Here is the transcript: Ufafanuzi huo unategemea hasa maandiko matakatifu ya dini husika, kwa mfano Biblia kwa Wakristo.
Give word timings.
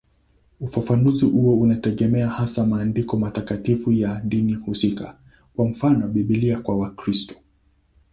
Ufafanuzi 0.59 1.25
huo 1.25 1.57
unategemea 1.59 2.29
hasa 2.29 2.65
maandiko 2.65 3.17
matakatifu 3.17 3.91
ya 3.91 4.21
dini 4.23 4.53
husika, 4.53 5.17
kwa 5.55 5.67
mfano 5.69 6.07
Biblia 6.07 6.59
kwa 6.61 6.77
Wakristo. 6.77 7.35